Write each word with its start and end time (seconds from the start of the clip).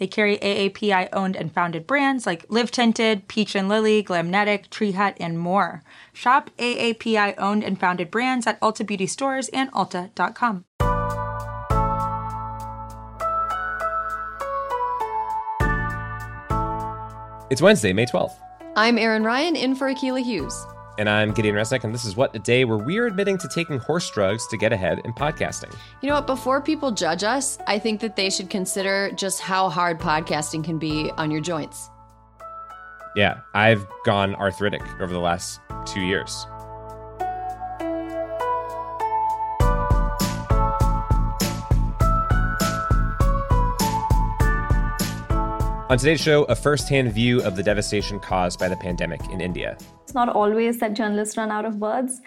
They 0.00 0.06
carry 0.06 0.38
AAPI 0.38 1.10
owned 1.12 1.36
and 1.36 1.52
founded 1.52 1.86
brands 1.86 2.24
like 2.24 2.46
Live 2.48 2.70
Tinted, 2.70 3.28
Peach 3.28 3.54
and 3.54 3.68
Lily, 3.68 4.02
Glamnetic, 4.02 4.70
Tree 4.70 4.92
Hut, 4.92 5.14
and 5.20 5.38
more. 5.38 5.82
Shop 6.14 6.48
AAPI 6.56 7.34
owned 7.36 7.62
and 7.62 7.78
founded 7.78 8.10
brands 8.10 8.46
at 8.46 8.58
Ulta 8.62 8.86
Beauty 8.86 9.06
stores 9.06 9.50
and 9.50 9.70
Ulta.com. 9.72 10.64
It's 17.50 17.60
Wednesday, 17.60 17.92
May 17.92 18.06
12th. 18.06 18.32
I'm 18.76 18.96
Erin 18.96 19.22
Ryan 19.22 19.54
in 19.54 19.74
for 19.74 19.92
Akilah 19.92 20.24
Hughes. 20.24 20.66
And 20.98 21.08
I'm 21.08 21.32
Gideon 21.32 21.54
Resnick, 21.54 21.84
and 21.84 21.94
this 21.94 22.04
is 22.04 22.16
What 22.16 22.34
a 22.34 22.38
Day, 22.38 22.64
where 22.64 22.76
we're 22.76 23.06
admitting 23.06 23.38
to 23.38 23.48
taking 23.48 23.78
horse 23.78 24.10
drugs 24.10 24.46
to 24.48 24.56
get 24.56 24.72
ahead 24.72 25.00
in 25.04 25.12
podcasting. 25.12 25.74
You 26.02 26.08
know 26.08 26.16
what? 26.16 26.26
Before 26.26 26.60
people 26.60 26.90
judge 26.90 27.22
us, 27.22 27.58
I 27.66 27.78
think 27.78 28.00
that 28.00 28.16
they 28.16 28.28
should 28.28 28.50
consider 28.50 29.10
just 29.12 29.40
how 29.40 29.68
hard 29.68 29.98
podcasting 29.98 30.64
can 30.64 30.78
be 30.78 31.10
on 31.16 31.30
your 31.30 31.40
joints. 31.40 31.88
Yeah, 33.16 33.40
I've 33.54 33.86
gone 34.04 34.34
arthritic 34.34 34.82
over 35.00 35.12
the 35.12 35.20
last 35.20 35.60
two 35.86 36.00
years. 36.00 36.46
On 45.90 45.98
today's 45.98 46.20
show, 46.20 46.44
a 46.44 46.54
first 46.54 46.88
hand 46.88 47.12
view 47.12 47.42
of 47.42 47.56
the 47.56 47.64
devastation 47.64 48.20
caused 48.20 48.60
by 48.60 48.68
the 48.68 48.76
pandemic 48.76 49.20
in 49.30 49.40
India. 49.40 49.76
It's 50.04 50.14
not 50.14 50.28
always 50.28 50.78
that 50.78 50.94
journalists 50.94 51.36
run 51.36 51.50
out 51.50 51.64
of 51.64 51.78
words, 51.78 52.20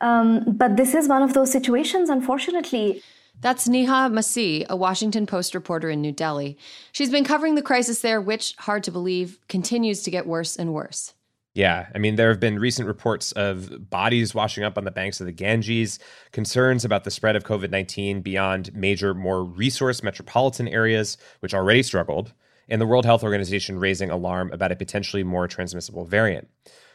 um, 0.00 0.44
but 0.46 0.76
this 0.76 0.94
is 0.94 1.08
one 1.08 1.20
of 1.20 1.34
those 1.34 1.50
situations, 1.50 2.08
unfortunately. 2.08 3.02
That's 3.40 3.66
Neha 3.66 4.08
Masih, 4.08 4.66
a 4.68 4.76
Washington 4.76 5.26
Post 5.26 5.52
reporter 5.52 5.90
in 5.90 6.00
New 6.00 6.12
Delhi. 6.12 6.56
She's 6.92 7.10
been 7.10 7.24
covering 7.24 7.56
the 7.56 7.60
crisis 7.60 8.02
there, 8.02 8.20
which, 8.20 8.54
hard 8.58 8.84
to 8.84 8.92
believe, 8.92 9.40
continues 9.48 10.04
to 10.04 10.12
get 10.12 10.28
worse 10.28 10.54
and 10.54 10.72
worse. 10.72 11.12
Yeah, 11.54 11.88
I 11.92 11.98
mean, 11.98 12.14
there 12.14 12.28
have 12.28 12.38
been 12.38 12.60
recent 12.60 12.86
reports 12.86 13.32
of 13.32 13.90
bodies 13.90 14.32
washing 14.32 14.62
up 14.62 14.78
on 14.78 14.84
the 14.84 14.92
banks 14.92 15.20
of 15.20 15.26
the 15.26 15.32
Ganges, 15.32 15.98
concerns 16.30 16.84
about 16.84 17.02
the 17.02 17.10
spread 17.10 17.34
of 17.34 17.42
COVID 17.42 17.68
19 17.68 18.20
beyond 18.20 18.72
major, 18.72 19.12
more 19.12 19.42
resource 19.42 20.04
metropolitan 20.04 20.68
areas, 20.68 21.18
which 21.40 21.52
already 21.52 21.82
struggled 21.82 22.32
and 22.68 22.80
the 22.80 22.86
World 22.86 23.04
Health 23.04 23.22
Organization 23.22 23.78
raising 23.78 24.10
alarm 24.10 24.50
about 24.52 24.72
a 24.72 24.76
potentially 24.76 25.22
more 25.22 25.48
transmissible 25.48 26.04
variant. 26.04 26.48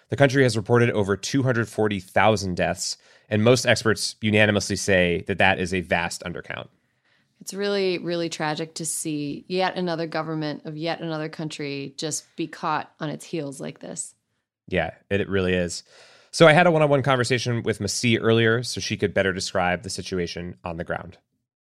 The 0.10 0.16
country 0.16 0.44
has 0.44 0.56
reported 0.56 0.90
over 0.92 1.18
240,000 1.18 2.56
deaths, 2.56 2.98
and 3.30 3.44
most 3.44 3.66
experts 3.66 4.16
unanimously 4.22 4.78
say 4.78 5.24
that 5.28 5.40
that 5.40 5.60
is 5.60 5.74
a 5.74 5.82
vast 5.82 6.24
undercount. 6.24 6.68
It's 7.42 7.54
really, 7.54 7.98
really 8.00 8.30
tragic 8.30 8.76
to 8.76 8.86
see 8.86 9.46
yet 9.48 9.76
another 9.76 10.08
government 10.08 10.66
of 10.66 10.76
yet 10.76 11.02
another 11.02 11.30
country 11.30 11.94
just 11.98 12.26
be 12.36 12.48
caught 12.48 12.92
on 13.00 13.10
its 13.10 13.26
heels 13.26 13.62
like 13.62 13.80
this. 13.80 14.16
Yeah, 14.68 14.92
it, 15.10 15.30
really 15.30 15.54
is. 15.54 15.84
So 16.32 16.48
I 16.48 16.54
had 16.54 16.68
a 16.68 16.72
one 16.72 16.82
on 16.82 16.90
one 16.90 17.04
conversation 17.04 17.64
with 17.64 17.80
Masih 17.80 18.20
earlier 18.22 18.64
so 18.64 18.82
she 18.82 18.98
could 18.98 19.14
better 19.14 19.34
describe 19.34 19.84
the 19.84 19.90
situation 19.90 20.56
on 20.64 20.78
the 20.78 20.84
ground. 20.84 21.18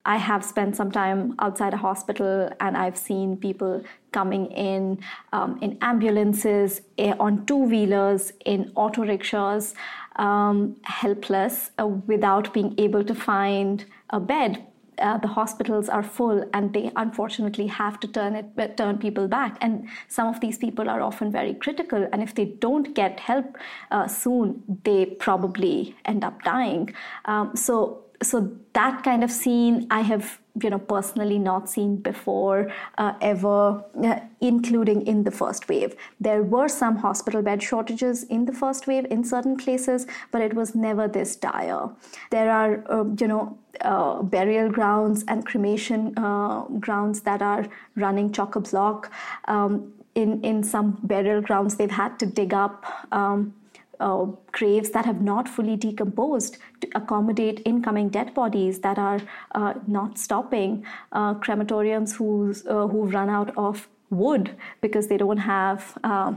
I 0.06 0.16
have 0.18 0.44
spent 0.44 0.76
some 0.76 0.90
time 0.90 1.34
outside 1.38 1.72
a 1.72 1.78
hospital 1.78 2.50
and 2.60 2.76
I've 2.76 2.96
seen 2.96 3.36
people 3.36 3.82
coming 4.12 4.46
in 4.52 4.98
um, 5.32 5.58
in 5.62 5.78
ambulances, 5.80 6.82
eh, 6.98 7.14
on 7.18 7.46
two 7.46 7.56
wheelers, 7.56 8.32
in 8.44 8.70
auto 8.74 9.02
rickshaws, 9.02 9.74
um, 10.16 10.76
helpless 10.84 11.70
uh, 11.78 11.86
without 11.86 12.52
being 12.52 12.74
able 12.78 13.04
to 13.04 13.14
find 13.14 13.86
a 14.10 14.20
bed. 14.20 14.64
Uh, 14.98 15.18
the 15.18 15.26
hospitals 15.26 15.88
are 15.88 16.04
full 16.04 16.48
and 16.54 16.72
they 16.72 16.88
unfortunately 16.94 17.66
have 17.66 17.98
to 17.98 18.06
turn 18.06 18.36
it 18.36 18.46
uh, 18.56 18.68
turn 18.76 18.96
people 18.96 19.26
back 19.26 19.58
and 19.60 19.88
some 20.06 20.28
of 20.28 20.38
these 20.38 20.56
people 20.56 20.88
are 20.88 21.02
often 21.02 21.32
very 21.32 21.52
critical 21.52 22.08
and 22.12 22.22
if 22.22 22.32
they 22.36 22.44
don't 22.44 22.94
get 22.94 23.18
help 23.18 23.58
uh, 23.90 24.06
soon 24.06 24.62
they 24.84 25.04
probably 25.04 25.96
end 26.04 26.22
up 26.22 26.40
dying 26.44 26.94
um, 27.24 27.56
so 27.56 28.03
so 28.22 28.56
that 28.72 29.02
kind 29.02 29.24
of 29.24 29.30
scene 29.30 29.86
I 29.90 30.00
have 30.00 30.40
you 30.62 30.70
know 30.70 30.78
personally 30.78 31.38
not 31.38 31.68
seen 31.68 31.96
before 31.96 32.70
uh, 32.98 33.14
ever 33.20 33.82
uh, 34.04 34.20
including 34.40 35.06
in 35.06 35.24
the 35.24 35.30
first 35.30 35.68
wave. 35.68 35.94
There 36.20 36.42
were 36.42 36.68
some 36.68 36.96
hospital 36.96 37.42
bed 37.42 37.62
shortages 37.62 38.22
in 38.24 38.44
the 38.44 38.52
first 38.52 38.86
wave 38.86 39.06
in 39.10 39.24
certain 39.24 39.56
places 39.56 40.06
but 40.30 40.42
it 40.42 40.54
was 40.54 40.74
never 40.74 41.08
this 41.08 41.36
dire. 41.36 41.88
There 42.30 42.50
are 42.50 42.84
uh, 42.90 43.04
you 43.18 43.28
know 43.28 43.58
uh, 43.80 44.22
burial 44.22 44.70
grounds 44.70 45.24
and 45.26 45.44
cremation 45.44 46.16
uh, 46.16 46.62
grounds 46.78 47.22
that 47.22 47.42
are 47.42 47.66
running 47.96 48.32
chock 48.32 48.54
a 48.54 48.60
block 48.60 49.10
um, 49.46 49.92
in 50.14 50.40
in 50.44 50.62
some 50.62 50.98
burial 51.02 51.40
grounds 51.40 51.76
they've 51.76 51.90
had 51.90 52.18
to 52.20 52.26
dig 52.26 52.54
up 52.54 52.84
um, 53.12 53.54
uh, 54.00 54.26
graves 54.52 54.90
that 54.90 55.04
have 55.04 55.20
not 55.20 55.48
fully 55.48 55.76
decomposed 55.76 56.58
to 56.80 56.88
accommodate 56.94 57.62
incoming 57.64 58.08
dead 58.08 58.34
bodies 58.34 58.80
that 58.80 58.98
are 58.98 59.20
uh, 59.54 59.74
not 59.86 60.18
stopping, 60.18 60.84
uh, 61.12 61.34
crematoriums 61.34 62.14
who's, 62.14 62.66
uh, 62.66 62.86
who've 62.86 63.12
run 63.12 63.28
out 63.28 63.56
of 63.56 63.88
wood 64.10 64.56
because 64.80 65.08
they 65.08 65.16
don't 65.16 65.38
have, 65.38 65.96
uh, 66.04 66.32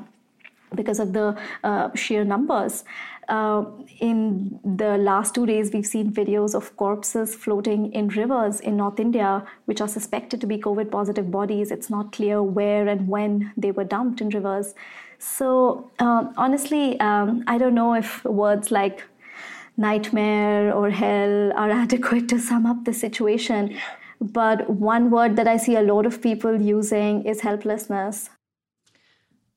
because 0.75 0.99
of 0.99 1.13
the 1.13 1.37
uh, 1.63 1.89
sheer 1.95 2.23
numbers. 2.23 2.83
in 3.99 4.59
the 4.63 4.97
last 4.97 5.35
two 5.35 5.45
days, 5.45 5.71
we've 5.73 5.85
seen 5.85 6.11
videos 6.11 6.55
of 6.55 6.75
corpses 6.77 7.35
floating 7.35 7.91
in 7.93 8.07
rivers 8.09 8.59
in 8.61 8.77
North 8.77 8.99
India, 8.99 9.45
which 9.65 9.81
are 9.81 9.87
suspected 9.87 10.39
to 10.41 10.47
be 10.47 10.57
COVID 10.57 10.89
positive 10.91 11.29
bodies. 11.29 11.71
It's 11.71 11.89
not 11.89 12.13
clear 12.13 12.41
where 12.41 12.87
and 12.87 13.07
when 13.07 13.51
they 13.57 13.71
were 13.71 13.83
dumped 13.83 14.21
in 14.21 14.29
rivers. 14.29 14.73
So 15.19 15.91
um, 15.99 16.33
honestly, 16.37 16.99
um, 16.99 17.43
I 17.47 17.57
don't 17.57 17.73
know 17.73 17.93
if 17.93 18.23
words 18.25 18.71
like 18.71 19.03
nightmare 19.75 20.73
or 20.73 20.89
hell 20.89 21.51
are 21.53 21.71
adequate 21.83 22.29
to 22.29 22.39
sum 22.39 22.65
up 22.65 22.85
the 22.85 22.93
situation. 22.93 23.77
But 24.19 24.69
one 24.69 25.11
word 25.11 25.35
that 25.35 25.47
I 25.47 25.57
see 25.57 25.75
a 25.75 25.81
lot 25.81 26.05
of 26.05 26.21
people 26.21 26.59
using 26.59 27.23
is 27.23 27.41
helplessness. 27.41 28.29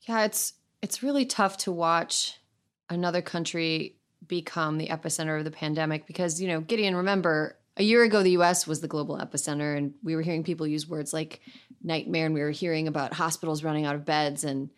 Yeah, 0.03 0.25
it's 0.25 0.55
it's 0.83 1.03
really 1.03 1.25
tough 1.27 1.57
to 1.59 1.73
watch 1.73 2.41
another 2.89 3.23
country 3.23 3.97
become 4.27 4.79
the 4.79 4.89
epicenter 4.89 5.39
of 5.39 5.45
the 5.45 5.51
pandemic 5.51 6.07
because, 6.07 6.41
you 6.41 6.49
know, 6.49 6.61
Gideon, 6.61 6.97
remember, 6.97 7.57
a 7.77 7.83
year 7.83 8.03
ago 8.03 8.23
the 8.23 8.33
US 8.33 8.67
was 8.67 8.81
the 8.81 8.89
global 8.89 9.19
epicenter 9.19 9.77
and 9.77 9.95
we 10.03 10.15
were 10.17 10.23
hearing 10.23 10.45
people 10.45 10.67
use 10.67 10.89
words 10.89 11.13
like 11.13 11.41
nightmare 11.83 12.27
and 12.27 12.35
we 12.35 12.41
were 12.41 12.51
hearing 12.51 12.89
about 12.89 13.15
hospitals 13.15 13.65
running 13.65 13.87
out 13.87 13.95
of 13.95 14.05
beds 14.05 14.45
and 14.45 14.71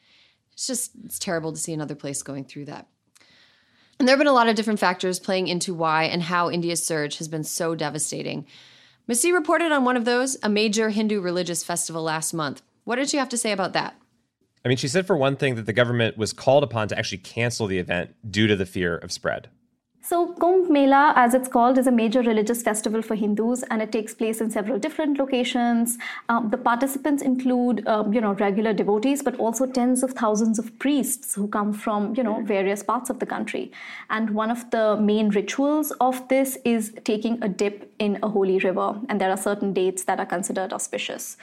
it's 0.52 0.66
just 0.66 0.92
it's 1.04 1.18
terrible 1.18 1.52
to 1.52 1.58
see 1.58 1.72
another 1.72 1.94
place 1.94 2.22
going 2.22 2.44
through 2.44 2.66
that. 2.66 2.86
And 3.98 4.08
there 4.08 4.14
have 4.14 4.20
been 4.20 4.26
a 4.26 4.32
lot 4.32 4.48
of 4.48 4.56
different 4.56 4.80
factors 4.80 5.20
playing 5.20 5.48
into 5.48 5.74
why 5.74 6.04
and 6.04 6.22
how 6.22 6.50
India's 6.50 6.84
surge 6.84 7.18
has 7.18 7.28
been 7.28 7.44
so 7.44 7.74
devastating. 7.74 8.46
Masih 9.08 9.32
reported 9.32 9.72
on 9.72 9.84
one 9.84 9.96
of 9.96 10.04
those, 10.04 10.36
a 10.42 10.48
major 10.48 10.90
Hindu 10.90 11.20
religious 11.20 11.62
festival 11.62 12.02
last 12.02 12.32
month. 12.32 12.62
What 12.84 12.96
did 12.96 13.10
she 13.10 13.16
have 13.16 13.28
to 13.28 13.36
say 13.36 13.52
about 13.52 13.72
that? 13.74 13.96
I 14.64 14.68
mean, 14.68 14.76
she 14.76 14.88
said 14.88 15.06
for 15.06 15.16
one 15.16 15.36
thing 15.36 15.56
that 15.56 15.66
the 15.66 15.72
government 15.72 16.16
was 16.16 16.32
called 16.32 16.62
upon 16.62 16.88
to 16.88 16.98
actually 16.98 17.18
cancel 17.18 17.66
the 17.66 17.78
event 17.78 18.14
due 18.28 18.46
to 18.46 18.56
the 18.56 18.66
fear 18.66 18.96
of 18.96 19.10
spread. 19.10 19.48
So, 20.04 20.34
Kumbh 20.34 20.68
Mela, 20.68 21.12
as 21.14 21.32
it's 21.32 21.46
called, 21.46 21.78
is 21.78 21.86
a 21.86 21.92
major 21.92 22.22
religious 22.22 22.60
festival 22.60 23.02
for 23.02 23.14
Hindus, 23.14 23.62
and 23.70 23.80
it 23.80 23.92
takes 23.92 24.12
place 24.12 24.40
in 24.40 24.50
several 24.50 24.76
different 24.76 25.16
locations. 25.16 25.96
Um, 26.28 26.50
the 26.50 26.58
participants 26.58 27.22
include, 27.22 27.86
um, 27.86 28.12
you 28.12 28.20
know, 28.20 28.32
regular 28.32 28.72
devotees, 28.72 29.22
but 29.22 29.36
also 29.36 29.64
tens 29.64 30.02
of 30.02 30.10
thousands 30.10 30.58
of 30.58 30.76
priests 30.80 31.36
who 31.36 31.46
come 31.46 31.72
from, 31.72 32.16
you 32.16 32.24
know, 32.24 32.42
various 32.42 32.82
parts 32.82 33.10
of 33.10 33.20
the 33.20 33.26
country. 33.26 33.70
And 34.10 34.30
one 34.30 34.50
of 34.50 34.68
the 34.72 34.96
main 34.96 35.28
rituals 35.28 35.92
of 36.00 36.26
this 36.26 36.58
is 36.64 36.92
taking 37.04 37.40
a 37.40 37.48
dip 37.48 37.94
in 38.00 38.18
a 38.24 38.28
holy 38.28 38.58
river, 38.58 39.00
and 39.08 39.20
there 39.20 39.30
are 39.30 39.36
certain 39.36 39.72
dates 39.72 40.02
that 40.04 40.18
are 40.18 40.26
considered 40.26 40.72
auspicious. 40.72 41.36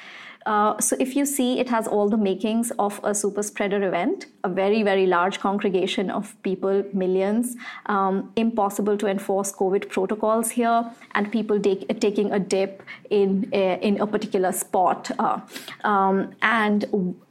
Uh, 0.45 0.79
so 0.79 0.95
if 0.99 1.15
you 1.15 1.25
see, 1.25 1.59
it 1.59 1.69
has 1.69 1.87
all 1.87 2.09
the 2.09 2.17
makings 2.17 2.71
of 2.79 2.99
a 3.03 3.13
super 3.13 3.43
spreader 3.43 3.83
event, 3.87 4.25
a 4.43 4.49
very, 4.49 4.83
very 4.83 5.05
large 5.05 5.39
congregation 5.39 6.09
of 6.09 6.35
people, 6.43 6.83
millions, 6.93 7.55
um, 7.85 8.31
impossible 8.35 8.97
to 8.97 9.07
enforce 9.07 9.51
COVID 9.51 9.89
protocols 9.89 10.49
here, 10.49 10.89
and 11.13 11.31
people 11.31 11.59
take, 11.59 11.99
taking 11.99 12.31
a 12.31 12.39
dip 12.39 12.83
in, 13.09 13.49
a, 13.53 13.73
uh, 13.73 13.77
in 13.77 14.01
a 14.01 14.07
particular 14.07 14.51
spot. 14.51 15.11
Uh, 15.19 15.39
um, 15.83 16.33
and 16.41 16.85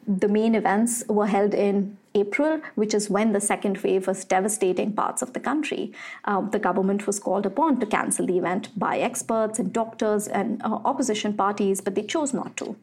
the 0.06 0.28
main 0.28 0.54
events 0.54 1.04
were 1.08 1.26
held 1.26 1.54
in 1.54 1.97
April, 2.14 2.60
which 2.74 2.94
is 2.94 3.10
when 3.10 3.32
the 3.32 3.40
second 3.40 3.78
wave 3.78 4.06
was 4.06 4.24
devastating 4.24 4.92
parts 4.92 5.22
of 5.22 5.32
the 5.32 5.40
country. 5.40 5.92
Um, 6.24 6.50
the 6.50 6.58
government 6.58 7.06
was 7.06 7.18
called 7.18 7.46
upon 7.46 7.80
to 7.80 7.86
cancel 7.86 8.26
the 8.26 8.38
event 8.38 8.68
by 8.78 8.98
experts 8.98 9.58
and 9.58 9.72
doctors 9.72 10.28
and 10.28 10.62
uh, 10.62 10.80
opposition 10.84 11.34
parties, 11.34 11.80
but 11.80 11.94
they 11.94 12.02
chose 12.02 12.32
not 12.32 12.56
to. 12.58 12.76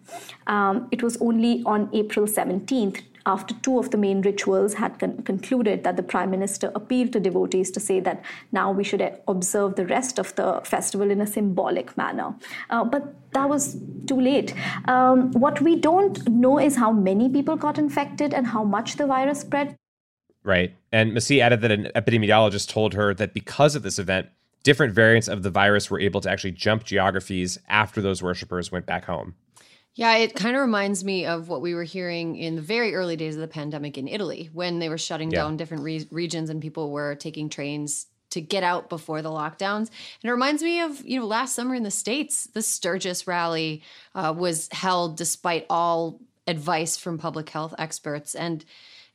Um, 0.47 0.87
it 0.91 1.03
was 1.03 1.17
only 1.21 1.63
on 1.65 1.89
April 1.93 2.25
17th 2.25 3.01
after 3.25 3.55
two 3.55 3.79
of 3.79 3.91
the 3.91 3.97
main 3.97 4.21
rituals 4.21 4.75
had 4.75 4.99
con- 4.99 5.21
concluded 5.23 5.83
that 5.83 5.97
the 5.97 6.03
prime 6.03 6.29
minister 6.29 6.71
appealed 6.75 7.11
to 7.13 7.19
devotees 7.19 7.71
to 7.71 7.79
say 7.79 7.99
that 7.99 8.23
now 8.51 8.71
we 8.71 8.83
should 8.83 9.01
observe 9.27 9.75
the 9.75 9.85
rest 9.85 10.19
of 10.19 10.35
the 10.35 10.61
festival 10.63 11.09
in 11.09 11.21
a 11.21 11.27
symbolic 11.27 11.95
manner. 11.97 12.35
Uh, 12.69 12.83
but 12.83 13.13
that 13.31 13.49
was 13.49 13.77
too 14.07 14.19
late. 14.19 14.53
Um, 14.87 15.31
what 15.31 15.61
we 15.61 15.75
don't 15.75 16.27
know 16.29 16.59
is 16.59 16.75
how 16.75 16.91
many 16.91 17.29
people 17.29 17.55
got 17.55 17.77
infected 17.77 18.33
and 18.33 18.47
how 18.47 18.63
much 18.63 18.95
the 18.97 19.07
virus 19.07 19.41
spread. 19.41 19.75
Right. 20.43 20.75
And 20.91 21.13
Masih 21.13 21.39
added 21.39 21.61
that 21.61 21.71
an 21.71 21.89
epidemiologist 21.95 22.69
told 22.69 22.93
her 22.93 23.13
that 23.15 23.33
because 23.33 23.75
of 23.75 23.81
this 23.81 23.97
event, 23.97 24.29
different 24.61 24.93
variants 24.93 25.27
of 25.27 25.43
the 25.43 25.49
virus 25.49 25.89
were 25.89 25.99
able 25.99 26.21
to 26.21 26.29
actually 26.29 26.51
jump 26.51 26.83
geographies 26.83 27.57
after 27.67 28.01
those 28.01 28.21
worshippers 28.21 28.71
went 28.71 28.85
back 28.85 29.05
home. 29.05 29.35
Yeah, 29.95 30.17
it 30.17 30.35
kind 30.35 30.57
of 30.57 30.61
reminds 30.61 31.05
me 31.05 31.25
of 31.25 31.47
what 31.47 31.61
we 31.61 31.73
were 31.73 31.83
hearing 31.83 32.35
in 32.35 32.55
the 32.55 32.61
very 32.61 32.93
early 32.93 33.15
days 33.15 33.35
of 33.35 33.41
the 33.41 33.47
pandemic 33.47 33.97
in 33.97 34.09
Italy 34.09 34.49
when 34.51 34.79
they 34.79 34.89
were 34.89 34.97
shutting 34.97 35.31
yeah. 35.31 35.39
down 35.39 35.55
different 35.55 35.83
re- 35.83 36.07
regions 36.11 36.49
and 36.49 36.61
people 36.61 36.91
were 36.91 37.15
taking 37.15 37.47
trains 37.47 38.07
to 38.31 38.41
get 38.41 38.63
out 38.63 38.89
before 38.89 39.21
the 39.21 39.29
lockdowns. 39.29 39.87
And 39.87 40.25
it 40.25 40.31
reminds 40.31 40.61
me 40.61 40.81
of, 40.81 41.05
you 41.05 41.17
know, 41.17 41.25
last 41.25 41.55
summer 41.55 41.73
in 41.73 41.83
the 41.83 41.91
States, 41.91 42.47
the 42.47 42.61
Sturgis 42.61 43.25
rally 43.25 43.83
uh, 44.13 44.33
was 44.35 44.67
held 44.73 45.15
despite 45.15 45.65
all 45.69 46.19
advice 46.45 46.97
from 46.97 47.17
public 47.17 47.49
health 47.49 47.73
experts. 47.77 48.35
And 48.35 48.65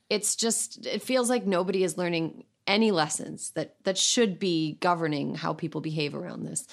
it's 0.09 0.35
just, 0.35 0.87
it 0.87 1.03
feels 1.03 1.29
like 1.29 1.45
nobody 1.45 1.85
is 1.85 1.99
learning 1.99 2.45
any 2.67 2.91
lessons 2.91 3.51
that, 3.51 3.75
that 3.85 3.99
should 3.99 4.39
be 4.39 4.79
governing 4.81 5.35
how 5.35 5.53
people 5.53 5.83
behave 5.83 6.15
around 6.15 6.45
this. 6.45 6.67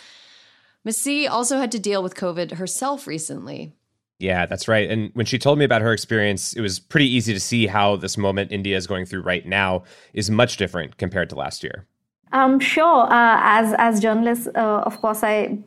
Masih 0.86 1.30
also 1.30 1.58
had 1.58 1.74
to 1.74 1.80
deal 1.80 2.02
with 2.02 2.16
COVID 2.16 2.54
herself 2.54 3.08
recently. 3.08 3.74
Yeah, 4.20 4.46
that's 4.48 4.68
right. 4.68 4.90
And 4.90 5.12
when 5.14 5.26
she 5.26 5.38
told 5.38 5.60
me 5.60 5.66
about 5.66 5.82
her 5.82 5.94
experience, 5.94 6.54
it 6.54 6.62
was 6.62 6.80
pretty 6.80 7.08
easy 7.08 7.34
to 7.34 7.40
see 7.40 7.68
how 7.68 7.96
this 7.98 8.18
moment 8.18 8.52
India 8.52 8.76
is 8.76 8.88
going 8.88 9.06
through 9.06 9.22
right 9.22 9.46
now 9.46 9.84
is 10.14 10.32
much 10.32 10.58
different 10.58 10.98
compared 10.98 11.30
to 11.30 11.36
last 11.36 11.64
year. 11.64 11.86
Um, 12.32 12.60
sure. 12.60 13.04
Uh, 13.12 13.40
as 13.42 13.74
as 13.78 14.02
journalists, 14.02 14.48
uh, 14.48 14.82
of 14.86 15.00
course, 15.02 15.24
I 15.24 15.58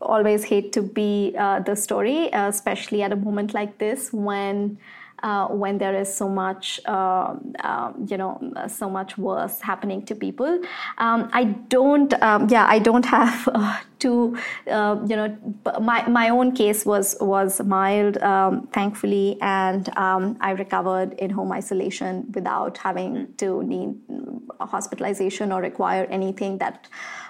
always 0.00 0.44
hate 0.44 0.72
to 0.72 0.82
be 0.82 1.34
uh, 1.38 1.60
the 1.60 1.76
story, 1.76 2.32
uh, 2.32 2.48
especially 2.48 3.02
at 3.02 3.12
a 3.12 3.16
moment 3.16 3.54
like 3.54 3.78
this 3.78 4.12
when 4.12 4.78
uh, 5.22 5.48
when 5.48 5.78
there 5.78 5.94
is 5.94 6.12
so 6.12 6.28
much, 6.28 6.80
uh, 6.86 7.34
um, 7.64 8.06
you 8.08 8.16
know, 8.16 8.40
so 8.68 8.88
much 8.88 9.18
worse 9.18 9.60
happening 9.60 10.04
to 10.06 10.14
people. 10.14 10.60
Um, 10.98 11.28
I 11.32 11.44
don't, 11.44 12.12
um, 12.22 12.48
yeah, 12.48 12.66
I 12.68 12.78
don't 12.78 13.04
have 13.06 13.48
uh, 13.54 13.78
to, 14.00 14.36
uh, 14.70 14.96
you 15.06 15.16
know, 15.16 15.36
my 15.80 16.08
my 16.08 16.28
own 16.28 16.52
case 16.52 16.86
was 16.86 17.16
was 17.20 17.60
mild, 17.60 18.18
um, 18.18 18.68
thankfully, 18.72 19.38
and 19.40 19.88
um, 19.96 20.36
I 20.40 20.52
recovered 20.52 21.14
in 21.14 21.30
home 21.30 21.52
isolation 21.52 22.30
without 22.34 22.78
having 22.78 23.34
to 23.38 23.62
need 23.62 23.94
hospitalization 24.60 25.52
or 25.52 25.60
require 25.60 26.04
anything 26.10 26.58
that 26.58 26.88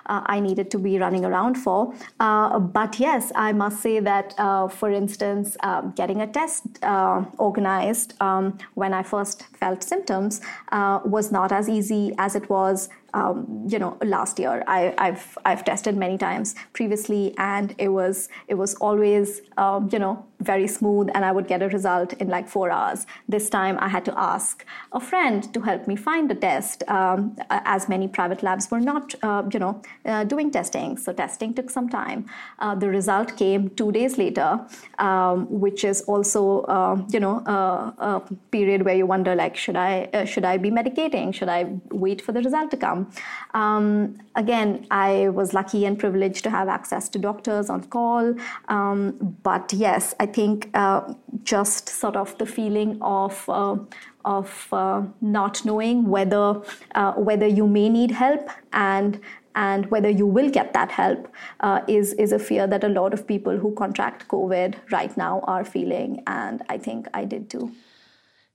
uh, 0.09 0.23
I 0.27 0.41
needed 0.41 0.71
to 0.73 0.79
be 0.79 0.99
running 0.99 1.25
around 1.25 1.57
for. 1.57 1.95
Uh, 2.21 2.59
but 2.59 2.99
yes, 2.99 3.33
I 3.35 3.53
must 3.53 3.81
say 3.81 4.01
that, 4.01 4.35
uh, 4.39 4.69
for 4.69 4.91
instance, 4.91 5.57
um, 5.63 5.93
getting 5.97 6.21
a 6.21 6.27
test 6.27 6.63
uh, 6.83 7.25
organized 7.39 8.15
um, 8.21 8.59
when 8.75 8.93
I 8.93 9.03
first 9.03 9.45
felt 9.57 9.83
symptoms 9.83 10.41
uh, 10.73 11.01
was 11.05 11.33
not 11.33 11.53
as 11.53 11.69
easy 11.69 12.13
as 12.19 12.35
it 12.35 12.49
was 12.49 12.89
um, 13.15 13.65
you 13.67 13.79
know 13.79 13.97
last 14.05 14.39
year 14.39 14.63
I, 14.67 14.95
have 14.99 15.39
I've 15.45 15.65
tested 15.65 15.97
many 15.97 16.19
times 16.19 16.55
previously 16.73 17.35
and 17.39 17.75
it 17.79 17.89
was 17.89 18.29
it 18.49 18.55
was 18.55 18.75
always 18.77 19.41
um, 19.57 19.89
you 19.93 19.99
know 19.99 20.27
very 20.41 20.69
smooth 20.69 21.09
and 21.15 21.25
I 21.25 21.33
would 21.33 21.49
get 21.49 21.63
a 21.63 21.69
result 21.69 22.13
in 22.15 22.29
like 22.29 22.49
four 22.49 22.71
hours. 22.71 23.07
This 23.29 23.51
time 23.51 23.77
I 23.81 23.89
had 23.89 24.05
to 24.07 24.19
ask 24.19 24.65
a 24.93 25.01
friend 25.01 25.53
to 25.55 25.61
help 25.61 25.89
me 25.89 25.97
find 25.97 26.31
a 26.31 26.35
test 26.35 26.85
um, 26.89 27.37
as 27.51 27.89
many 27.89 28.09
private 28.09 28.43
labs 28.43 28.71
were 28.71 28.81
not 28.81 29.15
uh, 29.23 29.43
you 29.53 29.59
know 29.59 29.83
uh, 30.05 30.25
doing 30.25 30.51
testing. 30.51 30.97
So 30.97 31.13
testing 31.13 31.55
took 31.55 31.71
some 31.71 31.89
time. 31.89 32.27
Uh, 32.59 32.75
the 32.75 32.89
result 32.89 33.37
came 33.37 33.71
two 33.71 33.91
days 33.93 34.19
later 34.19 34.61
um, 34.99 35.47
which 35.51 35.85
is 35.85 36.03
also 36.03 36.61
uh, 36.63 37.03
you 37.09 37.21
know 37.21 37.43
a 37.47 38.23
period 38.51 38.83
where 38.83 38.95
you 38.95 39.07
wonder 39.07 39.35
like 39.35 39.57
should 39.57 39.77
I 39.77 40.09
uh, 40.15 40.25
should 40.25 40.45
I 40.45 40.57
be 40.57 40.71
medicating? 40.71 41.35
Should 41.35 41.49
I 41.49 41.67
wait 41.91 42.21
for 42.23 42.33
the 42.33 42.43
result 42.43 42.71
to 42.71 42.77
come? 42.77 43.11
Um, 43.55 44.19
again, 44.39 44.87
I 44.91 45.29
was 45.29 45.53
lucky 45.53 45.85
and 45.85 45.99
privileged 45.99 46.45
to 46.45 46.51
have 46.51 46.69
access 46.69 47.09
to 47.11 47.19
doctors 47.19 47.69
on 47.69 47.83
call. 47.85 48.35
Um, 48.69 49.37
but 49.43 49.73
yes, 49.73 50.15
I 50.21 50.27
think 50.27 50.71
uh, 50.75 51.13
just 51.43 51.89
sort 51.89 52.17
of 52.17 52.39
the 52.39 52.47
feeling 52.47 52.99
of 53.03 53.45
uh, 53.49 53.77
of 54.25 54.69
uh, 54.73 55.03
not 55.21 55.65
knowing 55.65 56.09
whether 56.09 56.63
uh, 56.95 57.13
whether 57.13 57.47
you 57.47 57.67
may 57.67 57.89
need 57.89 58.13
help 58.13 58.49
and 58.73 59.21
and 59.55 59.91
whether 59.91 60.09
you 60.09 60.27
will 60.27 60.51
get 60.51 60.73
that 60.73 60.93
help 60.93 61.29
uh, 61.61 61.81
is 61.89 62.13
is 62.15 62.33
a 62.33 62.39
fear 62.39 62.67
that 62.67 62.85
a 62.85 62.89
lot 62.89 63.13
of 63.13 63.27
people 63.27 63.59
who 63.59 63.75
contract 63.75 64.29
COVID 64.29 64.77
right 64.93 65.17
now 65.17 65.41
are 65.41 65.65
feeling, 65.65 66.23
and 66.27 66.63
I 66.69 66.79
think 66.79 67.09
I 67.13 67.25
did 67.25 67.51
too. 67.51 67.73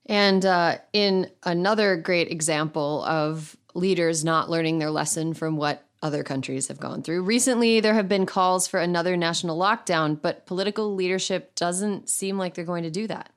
And 0.06 0.44
uh, 0.44 0.78
in 0.92 1.30
another 1.44 1.96
great 1.96 2.30
example 2.30 3.04
of 3.04 3.56
leaders 3.74 4.24
not 4.24 4.50
learning 4.50 4.78
their 4.78 4.90
lesson 4.90 5.34
from 5.34 5.56
what 5.56 5.86
other 6.02 6.22
countries 6.22 6.68
have 6.68 6.78
gone 6.78 7.02
through. 7.02 7.22
Recently, 7.22 7.80
there 7.80 7.94
have 7.94 8.08
been 8.08 8.26
calls 8.26 8.68
for 8.68 8.78
another 8.78 9.16
national 9.16 9.58
lockdown, 9.58 10.20
but 10.20 10.44
political 10.44 10.94
leadership 10.94 11.54
doesn't 11.54 12.10
seem 12.10 12.36
like 12.36 12.54
they're 12.54 12.64
going 12.64 12.82
to 12.82 12.90
do 12.90 13.06
that. 13.06 13.30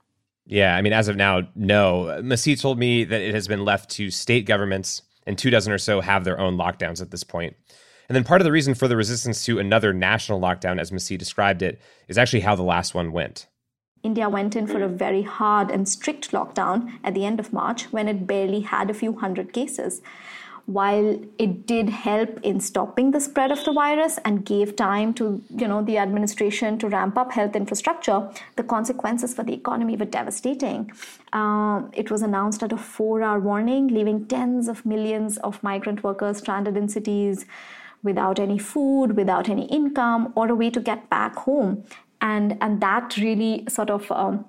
Yeah, 0.45 0.75
I 0.75 0.81
mean, 0.81 0.93
as 0.93 1.07
of 1.07 1.15
now, 1.15 1.43
no. 1.55 2.19
Masih 2.21 2.59
told 2.59 2.77
me 2.77 3.05
that 3.05 3.21
it 3.21 3.33
has 3.33 3.47
been 3.47 3.63
left 3.63 3.89
to 3.91 4.11
state 4.11 4.45
governments, 4.45 5.01
and 5.25 5.37
two 5.37 5.49
dozen 5.49 5.71
or 5.73 5.77
so 5.77 6.01
have 6.01 6.25
their 6.25 6.39
own 6.39 6.57
lockdowns 6.57 7.01
at 7.01 7.11
this 7.11 7.23
point. 7.23 7.55
And 8.09 8.15
then 8.15 8.23
part 8.23 8.41
of 8.41 8.45
the 8.45 8.51
reason 8.51 8.73
for 8.73 8.87
the 8.87 8.95
resistance 8.95 9.43
to 9.45 9.59
another 9.59 9.93
national 9.93 10.39
lockdown, 10.39 10.79
as 10.79 10.91
Masih 10.91 11.17
described 11.17 11.61
it, 11.61 11.81
is 12.07 12.17
actually 12.17 12.41
how 12.41 12.55
the 12.55 12.63
last 12.63 12.93
one 12.93 13.11
went. 13.11 13.47
India 14.07 14.29
went 14.37 14.55
in 14.55 14.67
for 14.73 14.81
a 14.83 14.93
very 15.05 15.23
hard 15.37 15.69
and 15.75 15.87
strict 15.97 16.31
lockdown 16.31 16.77
at 17.03 17.13
the 17.13 17.25
end 17.29 17.39
of 17.41 17.53
March 17.61 17.81
when 17.95 18.07
it 18.07 18.25
barely 18.33 18.61
had 18.73 18.89
a 18.89 18.99
few 19.01 19.13
hundred 19.23 19.53
cases. 19.59 20.01
While 20.77 21.09
it 21.43 21.51
did 21.65 21.89
help 21.89 22.39
in 22.49 22.59
stopping 22.59 23.11
the 23.11 23.21
spread 23.27 23.51
of 23.53 23.63
the 23.63 23.71
virus 23.71 24.15
and 24.25 24.45
gave 24.53 24.75
time 24.75 25.13
to 25.19 25.25
you 25.61 25.67
know 25.71 25.81
the 25.89 25.97
administration 26.05 26.77
to 26.79 26.89
ramp 26.95 27.17
up 27.21 27.31
health 27.37 27.55
infrastructure, 27.61 28.17
the 28.57 28.65
consequences 28.75 29.33
for 29.33 29.45
the 29.49 29.55
economy 29.61 29.95
were 30.01 30.11
devastating. 30.17 30.91
Uh, 31.41 31.83
it 32.01 32.11
was 32.11 32.21
announced 32.29 32.63
at 32.67 32.73
a 32.79 32.81
four-hour 32.95 33.39
warning, 33.39 33.87
leaving 33.99 34.19
tens 34.33 34.67
of 34.73 34.85
millions 34.95 35.37
of 35.49 35.63
migrant 35.69 36.03
workers 36.09 36.43
stranded 36.43 36.75
in 36.81 36.89
cities 36.97 37.45
without 38.03 38.43
any 38.47 38.59
food, 38.73 39.15
without 39.21 39.49
any 39.55 39.65
income, 39.79 40.27
or 40.35 40.45
a 40.49 40.59
way 40.63 40.69
to 40.69 40.81
get 40.91 41.09
back 41.15 41.39
home 41.47 41.71
and 42.21 42.57
and 42.61 42.81
that 42.81 43.17
really 43.17 43.65
sort 43.69 43.89
of 43.89 44.11
um, 44.11 44.45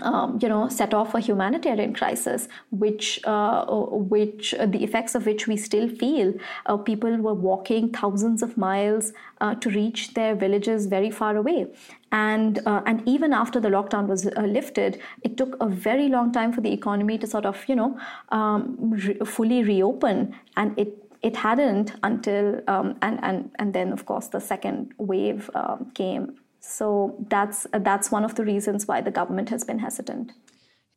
um, 0.00 0.38
you 0.40 0.48
know, 0.48 0.68
set 0.68 0.94
off 0.94 1.14
a 1.14 1.20
humanitarian 1.20 1.94
crisis, 1.94 2.48
which, 2.70 3.20
uh, 3.24 3.64
which 3.66 4.54
uh, 4.54 4.66
the 4.66 4.82
effects 4.82 5.14
of 5.14 5.26
which 5.26 5.46
we 5.46 5.56
still 5.56 5.88
feel. 5.88 6.32
Uh, 6.66 6.76
people 6.76 7.16
were 7.18 7.34
walking 7.34 7.90
thousands 7.90 8.42
of 8.42 8.56
miles 8.56 9.12
uh, 9.40 9.54
to 9.56 9.70
reach 9.70 10.14
their 10.14 10.34
villages 10.34 10.86
very 10.86 11.10
far 11.10 11.36
away, 11.36 11.66
and 12.10 12.60
uh, 12.66 12.82
and 12.86 13.06
even 13.06 13.32
after 13.32 13.60
the 13.60 13.68
lockdown 13.68 14.06
was 14.06 14.26
uh, 14.26 14.40
lifted, 14.42 15.00
it 15.22 15.36
took 15.36 15.56
a 15.60 15.68
very 15.68 16.08
long 16.08 16.32
time 16.32 16.52
for 16.52 16.60
the 16.60 16.72
economy 16.72 17.18
to 17.18 17.26
sort 17.26 17.46
of, 17.46 17.62
you 17.68 17.74
know, 17.74 17.98
um, 18.30 18.76
re- 18.80 19.18
fully 19.24 19.62
reopen, 19.62 20.34
and 20.56 20.78
it 20.78 20.98
it 21.22 21.36
hadn't 21.36 21.94
until 22.02 22.60
um, 22.66 22.96
and 23.02 23.18
and 23.22 23.50
and 23.58 23.74
then 23.74 23.92
of 23.92 24.06
course 24.06 24.28
the 24.28 24.40
second 24.40 24.92
wave 24.98 25.50
um, 25.54 25.90
came 25.94 26.36
so 26.62 27.16
that's 27.28 27.66
that's 27.72 28.10
one 28.10 28.24
of 28.24 28.36
the 28.36 28.44
reasons 28.44 28.86
why 28.86 29.00
the 29.00 29.10
government 29.10 29.50
has 29.50 29.64
been 29.64 29.80
hesitant. 29.80 30.32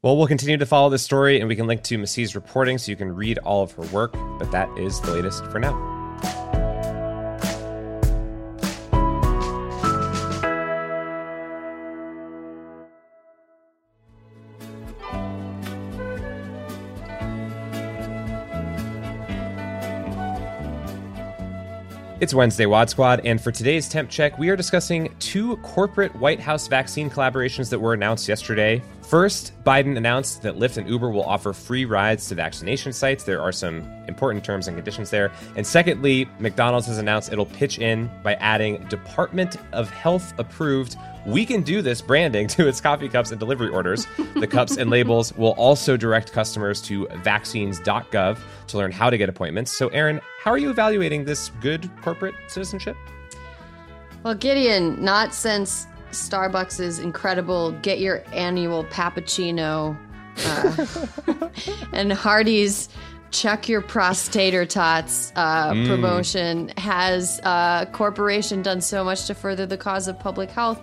Well, 0.04 0.16
we'll 0.16 0.28
continue 0.28 0.58
to 0.58 0.66
follow 0.68 0.90
this 0.90 1.02
story, 1.02 1.40
and 1.40 1.50
we 1.50 1.56
can 1.56 1.66
link 1.66 1.82
to 1.84 1.98
Masih's 1.98 2.36
reporting 2.36 2.78
so 2.78 2.92
you 2.92 2.96
can 2.96 3.12
read 3.12 3.40
all 3.40 3.64
of 3.64 3.72
her 3.72 3.84
work. 3.88 4.14
But 4.38 4.52
that 4.52 4.70
is 4.78 5.02
the 5.02 5.12
latest 5.12 5.44
for 5.48 5.60
now. 5.60 6.55
It's 22.26 22.34
Wednesday, 22.34 22.66
Wad 22.66 22.90
Squad, 22.90 23.22
and 23.24 23.40
for 23.40 23.52
today's 23.52 23.88
temp 23.88 24.10
check, 24.10 24.40
we 24.40 24.50
are 24.50 24.56
discussing 24.56 25.14
two 25.20 25.58
corporate 25.58 26.12
White 26.16 26.40
House 26.40 26.68
vaccine 26.68 27.08
collaborations 27.08 27.70
that 27.70 27.78
were 27.78 27.94
announced 27.94 28.28
yesterday 28.28 28.82
First, 29.08 29.54
Biden 29.64 29.98
announced 29.98 30.42
that 30.42 30.58
Lyft 30.58 30.78
and 30.78 30.90
Uber 30.90 31.12
will 31.12 31.24
offer 31.24 31.54
free 31.54 31.86
rides 31.86 32.28
to 32.30 32.36
vaccination 32.36 32.92
sites. 32.92 33.24
There 33.24 33.40
are 33.40 33.52
some 33.52 33.84
important 34.08 34.44
terms 34.44 34.68
and 34.68 34.76
conditions 34.76 35.12
there. 35.12 35.32
And 35.56 35.66
secondly, 35.66 36.28
McDonald's 36.40 36.88
has 36.88 36.98
announced 36.98 37.32
it'll 37.32 37.46
pitch 37.46 37.78
in 37.78 38.10
by 38.24 38.34
adding 38.36 38.84
Department 38.86 39.58
of 39.74 39.92
Health 39.92 40.34
approved 40.40 40.98
we 41.26 41.46
can 41.46 41.62
do 41.62 41.82
this 41.82 42.02
branding 42.02 42.48
to 42.50 42.68
its 42.68 42.82
coffee 42.82 43.10
cups 43.10 43.32
and 43.32 43.40
delivery 43.40 43.70
orders. 43.70 44.08
The 44.36 44.48
cups 44.48 44.78
and 44.78 44.90
labels 44.90 45.34
will 45.34 45.54
also 45.54 45.98
direct 45.98 46.32
customers 46.32 46.82
to 46.84 47.08
vaccines.gov 47.24 48.40
to 48.68 48.78
learn 48.78 48.92
how 48.92 49.10
to 49.10 49.18
get 49.18 49.30
appointments. 49.30 49.72
So, 49.72 49.90
Erin, 49.90 50.20
how 50.40 50.52
are 50.52 50.58
you 50.58 50.70
evaluating 50.70 51.26
this 51.26 51.50
good 51.62 51.90
corporate 52.02 52.36
citizenship? 52.48 52.96
Well, 54.24 54.36
Gideon, 54.36 55.04
not 55.04 55.34
since 55.34 55.88
Starbucks' 56.16 57.02
incredible. 57.02 57.72
Get 57.82 58.00
your 58.00 58.24
annual 58.34 58.84
cappuccino 58.86 59.98
uh, 60.38 61.50
and 61.94 62.12
Hardee's 62.12 62.90
check 63.32 63.68
your 63.68 63.82
prostator 63.82 64.66
tots 64.66 65.34
uh, 65.36 65.74
mm. 65.74 65.88
promotion 65.88 66.70
has 66.78 67.42
uh, 67.44 67.86
corporation 67.88 68.62
done 68.62 68.80
so 68.80 69.04
much 69.04 69.26
to 69.26 69.34
further 69.34 69.66
the 69.66 69.78
cause 69.78 70.08
of 70.08 70.18
public 70.18 70.50
health. 70.50 70.82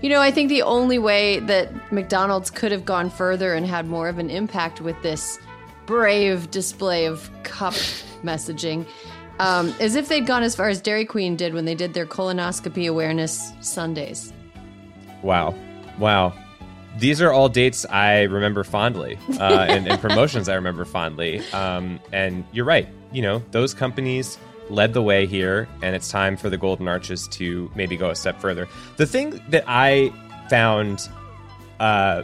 You 0.00 0.10
know 0.10 0.20
i 0.20 0.30
think 0.30 0.48
the 0.48 0.62
only 0.62 0.98
way 0.98 1.38
that 1.40 1.70
mcdonald's 1.92 2.50
could 2.50 2.72
have 2.72 2.84
gone 2.84 3.08
further 3.08 3.54
and 3.54 3.66
had 3.66 3.86
more 3.86 4.08
of 4.08 4.18
an 4.18 4.30
impact 4.30 4.80
with 4.80 5.00
this 5.02 5.38
brave 5.86 6.50
display 6.50 7.06
of 7.06 7.30
cup 7.44 7.74
messaging 8.24 8.86
um, 9.38 9.74
as 9.80 9.94
if 9.94 10.08
they'd 10.08 10.26
gone 10.26 10.42
as 10.42 10.56
far 10.56 10.68
as 10.68 10.80
dairy 10.80 11.04
queen 11.04 11.36
did 11.36 11.54
when 11.54 11.66
they 11.66 11.74
did 11.74 11.94
their 11.94 12.06
colonoscopy 12.06 12.88
awareness 12.88 13.52
sundays 13.60 14.32
wow 15.22 15.54
wow 15.98 16.32
these 16.98 17.22
are 17.22 17.32
all 17.32 17.48
dates 17.48 17.86
I 17.86 18.22
remember 18.22 18.64
fondly, 18.64 19.18
uh, 19.40 19.42
and, 19.68 19.88
and, 19.88 20.00
promotions 20.00 20.48
I 20.48 20.54
remember 20.54 20.84
fondly. 20.84 21.40
Um, 21.52 22.00
and 22.12 22.44
you're 22.52 22.64
right. 22.64 22.88
You 23.12 23.22
know, 23.22 23.42
those 23.50 23.72
companies 23.74 24.38
led 24.68 24.94
the 24.94 25.02
way 25.02 25.26
here, 25.26 25.68
and 25.82 25.94
it's 25.94 26.10
time 26.10 26.36
for 26.36 26.50
the 26.50 26.56
Golden 26.56 26.88
Arches 26.88 27.28
to 27.28 27.70
maybe 27.74 27.96
go 27.96 28.10
a 28.10 28.16
step 28.16 28.40
further. 28.40 28.68
The 28.96 29.06
thing 29.06 29.40
that 29.48 29.64
I 29.66 30.12
found 30.48 31.08
uh, 31.80 32.22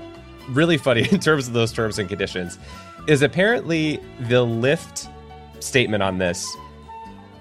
really 0.50 0.78
funny 0.78 1.07
in 1.12 1.21
terms 1.21 1.49
of 1.49 1.55
those 1.55 1.73
terms 1.73 1.99
and 1.99 2.09
conditions 2.09 2.59
is 3.07 3.23
apparently 3.23 3.97
the 4.21 4.45
Lyft 4.45 5.11
statement 5.61 6.02
on 6.02 6.19
this 6.19 6.57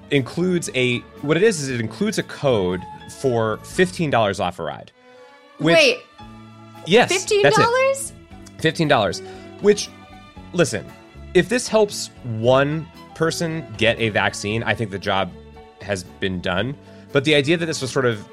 includes 0.10 0.70
a 0.74 1.00
what 1.22 1.36
it 1.36 1.44
is 1.44 1.62
is 1.62 1.70
it 1.70 1.82
includes 1.82 2.18
a 2.18 2.24
code 2.24 2.82
for 3.20 3.58
fifteen 3.58 4.10
dollars 4.10 4.40
off 4.40 4.60
a 4.60 4.64
ride. 4.64 4.92
Which, 5.60 5.76
Wait, 5.76 6.04
Yes. 6.86 7.12
$15? 7.12 8.14
$15. 8.60 9.22
Which, 9.62 9.90
listen, 10.54 10.86
if 11.34 11.50
this 11.50 11.68
helps 11.68 12.08
one 12.24 12.88
person 13.16 13.66
get 13.78 14.00
a 14.00 14.10
vaccine, 14.10 14.64
I 14.64 14.74
think 14.74 14.92
the 14.92 15.00
job 15.00 15.32
has 15.82 16.04
been 16.04 16.40
done. 16.42 16.76
But 17.12 17.24
the 17.24 17.36
idea 17.36 17.58
that 17.58 17.66
this 17.66 17.82
was 17.82 17.92
sort 17.92 18.06
of, 18.06 18.28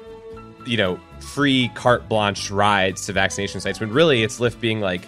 you 0.65 0.77
know, 0.77 0.99
free 1.19 1.69
carte 1.75 2.07
blanche 2.07 2.51
rides 2.51 3.05
to 3.07 3.13
vaccination 3.13 3.59
sites, 3.59 3.79
when 3.79 3.91
really 3.91 4.23
it's 4.23 4.39
Lyft 4.39 4.59
being 4.59 4.79
like, 4.79 5.07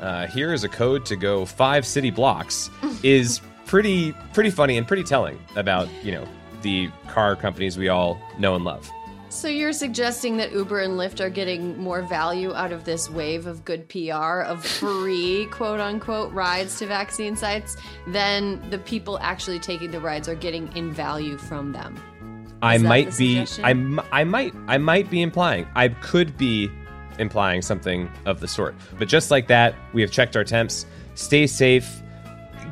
uh, 0.00 0.26
here 0.28 0.52
is 0.52 0.62
a 0.64 0.68
code 0.68 1.04
to 1.06 1.16
go 1.16 1.44
five 1.44 1.84
city 1.86 2.10
blocks, 2.10 2.70
is 3.02 3.40
pretty 3.66 4.12
pretty 4.32 4.48
funny 4.50 4.78
and 4.78 4.86
pretty 4.88 5.02
telling 5.04 5.38
about 5.54 5.86
you 6.02 6.10
know 6.12 6.26
the 6.62 6.88
car 7.08 7.36
companies 7.36 7.76
we 7.76 7.88
all 7.88 8.18
know 8.38 8.54
and 8.54 8.64
love. 8.64 8.88
So 9.30 9.46
you're 9.46 9.74
suggesting 9.74 10.38
that 10.38 10.52
Uber 10.52 10.80
and 10.80 10.94
Lyft 10.94 11.20
are 11.20 11.28
getting 11.28 11.78
more 11.78 12.00
value 12.02 12.54
out 12.54 12.72
of 12.72 12.84
this 12.84 13.10
wave 13.10 13.46
of 13.46 13.64
good 13.64 13.86
PR 13.88 14.40
of 14.40 14.64
free 14.64 15.46
quote 15.50 15.80
unquote 15.80 16.32
rides 16.32 16.78
to 16.78 16.86
vaccine 16.86 17.36
sites 17.36 17.76
than 18.06 18.70
the 18.70 18.78
people 18.78 19.18
actually 19.20 19.58
taking 19.58 19.90
the 19.90 20.00
rides 20.00 20.28
are 20.28 20.34
getting 20.34 20.74
in 20.76 20.92
value 20.92 21.36
from 21.36 21.72
them. 21.72 21.96
Is 21.96 22.52
I 22.62 22.78
might 22.78 23.16
be 23.18 23.46
I, 23.62 23.70
I 24.12 24.24
might 24.24 24.54
I 24.66 24.78
might 24.78 25.10
be 25.10 25.20
implying 25.20 25.68
I 25.74 25.88
could 25.88 26.36
be 26.38 26.70
implying 27.18 27.60
something 27.60 28.10
of 28.24 28.40
the 28.40 28.48
sort. 28.48 28.74
But 28.98 29.08
just 29.08 29.30
like 29.30 29.48
that, 29.48 29.74
we 29.92 30.00
have 30.00 30.10
checked 30.10 30.36
our 30.36 30.44
temps. 30.44 30.86
Stay 31.16 31.46
safe. 31.46 32.02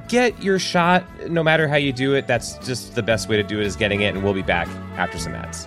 Get 0.08 0.40
your 0.42 0.58
shot 0.58 1.04
no 1.28 1.42
matter 1.42 1.68
how 1.68 1.76
you 1.76 1.92
do 1.92 2.14
it. 2.14 2.26
That's 2.26 2.56
just 2.58 2.94
the 2.94 3.02
best 3.02 3.28
way 3.28 3.36
to 3.36 3.42
do 3.42 3.60
it 3.60 3.66
is 3.66 3.76
getting 3.76 4.00
it 4.00 4.14
and 4.14 4.24
we'll 4.24 4.34
be 4.34 4.42
back 4.42 4.68
after 4.96 5.18
some 5.18 5.34
ads. 5.34 5.66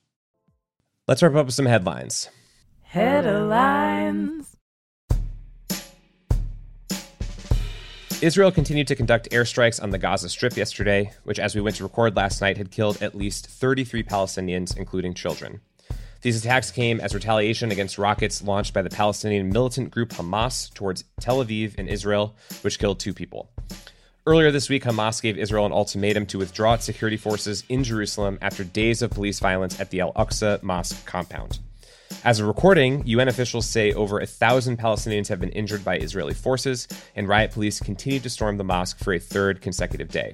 Let's 1.07 1.23
wrap 1.23 1.33
up 1.33 1.47
with 1.47 1.55
some 1.55 1.65
headlines. 1.65 2.29
Headlines. 2.83 4.55
Israel 8.21 8.51
continued 8.51 8.85
to 8.87 8.95
conduct 8.95 9.31
airstrikes 9.31 9.81
on 9.81 9.89
the 9.89 9.97
Gaza 9.97 10.29
Strip 10.29 10.55
yesterday, 10.55 11.11
which, 11.23 11.39
as 11.39 11.55
we 11.55 11.61
went 11.61 11.77
to 11.77 11.83
record 11.83 12.15
last 12.15 12.39
night, 12.39 12.57
had 12.57 12.69
killed 12.69 13.01
at 13.01 13.15
least 13.15 13.47
33 13.47 14.03
Palestinians, 14.03 14.77
including 14.77 15.15
children. 15.15 15.61
These 16.21 16.37
attacks 16.37 16.69
came 16.69 17.01
as 17.01 17.15
retaliation 17.15 17.71
against 17.71 17.97
rockets 17.97 18.43
launched 18.43 18.75
by 18.75 18.83
the 18.83 18.91
Palestinian 18.91 19.49
militant 19.49 19.89
group 19.89 20.09
Hamas 20.09 20.71
towards 20.71 21.03
Tel 21.19 21.43
Aviv 21.43 21.73
and 21.79 21.89
Israel, 21.89 22.35
which 22.61 22.77
killed 22.77 22.99
two 22.99 23.11
people. 23.13 23.49
Earlier 24.31 24.49
this 24.49 24.69
week, 24.69 24.85
Hamas 24.85 25.21
gave 25.21 25.37
Israel 25.37 25.65
an 25.65 25.73
ultimatum 25.73 26.25
to 26.27 26.37
withdraw 26.37 26.75
its 26.75 26.85
security 26.85 27.17
forces 27.17 27.65
in 27.67 27.83
Jerusalem 27.83 28.39
after 28.41 28.63
days 28.63 29.01
of 29.01 29.11
police 29.11 29.41
violence 29.41 29.77
at 29.77 29.89
the 29.89 29.99
Al 29.99 30.13
Aqsa 30.13 30.63
Mosque 30.63 31.05
compound. 31.05 31.59
As 32.23 32.39
a 32.39 32.45
recording, 32.45 33.05
UN 33.05 33.27
officials 33.27 33.67
say 33.67 33.91
over 33.91 34.21
a 34.21 34.25
thousand 34.25 34.79
Palestinians 34.79 35.27
have 35.27 35.41
been 35.41 35.49
injured 35.49 35.83
by 35.83 35.97
Israeli 35.97 36.33
forces, 36.33 36.87
and 37.17 37.27
riot 37.27 37.51
police 37.51 37.81
continue 37.81 38.21
to 38.21 38.29
storm 38.29 38.55
the 38.55 38.63
mosque 38.63 38.99
for 38.99 39.11
a 39.11 39.19
third 39.19 39.59
consecutive 39.59 40.07
day. 40.07 40.33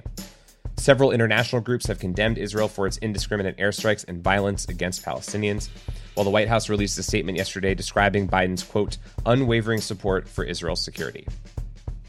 Several 0.76 1.10
international 1.10 1.60
groups 1.60 1.88
have 1.88 1.98
condemned 1.98 2.38
Israel 2.38 2.68
for 2.68 2.86
its 2.86 2.98
indiscriminate 2.98 3.56
airstrikes 3.56 4.04
and 4.06 4.22
violence 4.22 4.68
against 4.68 5.04
Palestinians, 5.04 5.70
while 6.14 6.22
the 6.22 6.30
White 6.30 6.46
House 6.46 6.68
released 6.68 7.00
a 7.00 7.02
statement 7.02 7.36
yesterday 7.36 7.74
describing 7.74 8.28
Biden's, 8.28 8.62
quote, 8.62 8.98
unwavering 9.26 9.80
support 9.80 10.28
for 10.28 10.44
Israel's 10.44 10.84
security. 10.84 11.26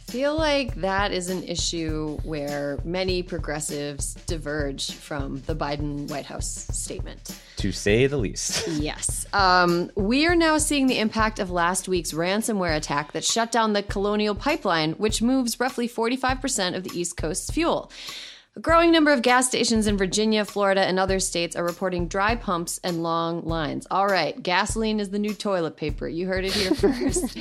Feel 0.10 0.36
like 0.36 0.74
that 0.76 1.12
is 1.12 1.30
an 1.30 1.44
issue 1.44 2.18
where 2.24 2.80
many 2.84 3.22
progressives 3.22 4.16
diverge 4.26 4.92
from 4.92 5.40
the 5.42 5.56
Biden 5.56 6.10
White 6.10 6.26
House 6.26 6.68
statement. 6.72 7.40
To 7.58 7.72
say 7.72 8.08
the 8.08 8.18
least. 8.18 8.68
Yes. 8.80 9.28
Um, 9.34 9.92
we 9.96 10.26
are 10.26 10.36
now 10.36 10.58
seeing 10.58 10.88
the 10.88 10.98
impact 10.98 11.38
of 11.38 11.52
last 11.52 11.88
week's 11.88 12.14
ransomware 12.14 12.76
attack 12.76 13.12
that 13.12 13.24
shut 13.24 13.52
down 13.52 13.74
the 13.74 13.84
Colonial 13.84 14.34
Pipeline, 14.34 14.94
which 14.94 15.22
moves 15.22 15.60
roughly 15.60 15.88
45% 15.88 16.76
of 16.76 16.84
the 16.84 16.98
East 16.98 17.18
Coast's 17.18 17.52
fuel. 17.52 17.92
A 18.60 18.62
growing 18.62 18.92
number 18.92 19.14
of 19.14 19.22
gas 19.22 19.48
stations 19.48 19.88
in 19.88 19.96
Virginia, 19.96 20.44
Florida, 20.44 20.82
and 20.82 21.00
other 21.00 21.22
states 21.22 21.56
are 21.56 21.64
reporting 21.64 22.10
dry 22.10 22.36
pumps 22.36 22.78
and 22.84 23.02
long 23.02 23.46
lines. 23.46 23.88
All 23.90 24.06
right, 24.06 24.44
gasoline 24.44 25.00
is 25.00 25.12
the 25.12 25.18
new 25.18 25.34
toilet 25.34 25.78
paper. 25.78 26.10
You 26.10 26.28
heard 26.28 26.44
it 26.44 26.52
here 26.52 26.72
first. 26.76 27.38